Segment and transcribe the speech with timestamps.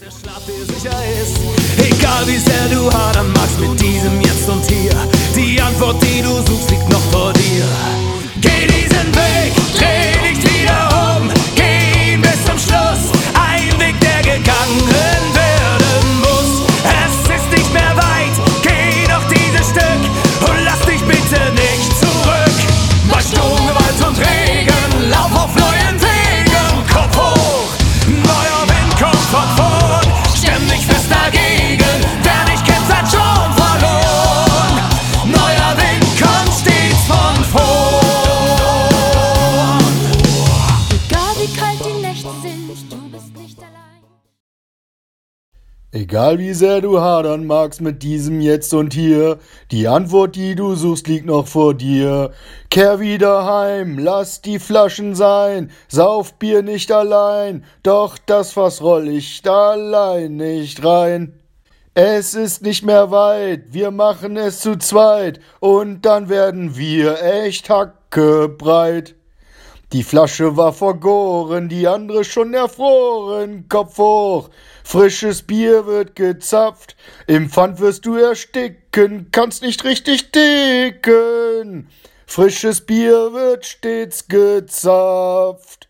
[0.00, 1.38] der Schlaf dir sicher ist.
[1.78, 4.94] Egal wie sehr du hadern magst mit diesem Jetzt und Hier.
[5.34, 7.37] Die Antwort, die du suchst, liegt noch vor dir.
[45.90, 49.38] Egal wie sehr du hadern magst mit diesem Jetzt und Hier,
[49.70, 52.32] die Antwort, die du suchst, liegt noch vor dir.
[52.68, 59.08] Kehr wieder heim, lass die Flaschen sein, sauf Bier nicht allein, doch das Fass roll
[59.08, 61.40] ich allein nicht rein.
[61.94, 67.70] Es ist nicht mehr weit, wir machen es zu zweit, und dann werden wir echt
[67.70, 69.14] hackebreit.
[69.94, 73.70] Die Flasche war vergoren, die andere schon erfroren.
[73.70, 74.50] Kopf hoch,
[74.84, 76.94] frisches Bier wird gezapft.
[77.26, 81.88] Im Pfand wirst du ersticken, kannst nicht richtig dicken.
[82.26, 85.88] Frisches Bier wird stets gezapft.